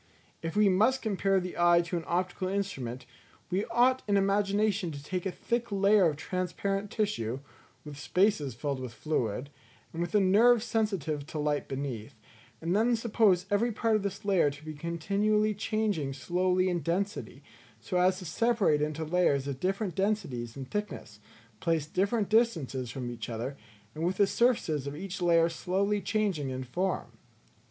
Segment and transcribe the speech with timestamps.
[0.41, 3.05] If we must compare the eye to an optical instrument,
[3.51, 7.39] we ought in imagination to take a thick layer of transparent tissue,
[7.85, 9.51] with spaces filled with fluid,
[9.93, 12.15] and with a nerve sensitive to light beneath,
[12.61, 17.43] and then suppose every part of this layer to be continually changing slowly in density,
[17.79, 21.19] so as to separate into layers of different densities and thicknesses,
[21.59, 23.55] placed at different distances from each other,
[23.93, 27.11] and with the surfaces of each layer slowly changing in form.